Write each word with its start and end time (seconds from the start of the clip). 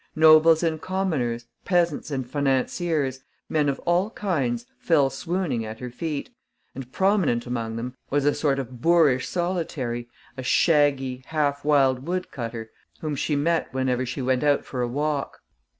Nobles 0.15 0.63
and 0.63 0.81
commoners, 0.81 1.45
peasants 1.63 2.09
and 2.09 2.27
financiers, 2.27 3.19
men 3.49 3.69
of 3.69 3.77
all 3.81 4.09
kinds 4.09 4.65
fell 4.79 5.11
swooning 5.11 5.63
at 5.63 5.77
her 5.79 5.91
feet; 5.91 6.31
and 6.73 6.91
prominent 6.91 7.45
among 7.45 7.75
them 7.75 7.95
was 8.09 8.25
a 8.25 8.33
sort 8.33 8.57
of 8.57 8.81
boorish 8.81 9.27
solitary, 9.27 10.07
a 10.37 10.41
shaggy, 10.41 11.21
half 11.27 11.63
wild 11.63 12.07
woodcutter, 12.07 12.71
whom 13.01 13.15
she 13.15 13.35
met 13.35 13.71
whenever 13.75 14.03
she 14.03 14.23
went 14.23 14.43
out 14.43 14.65
for 14.65 14.81
a 14.81 14.87
walk. 14.87 15.41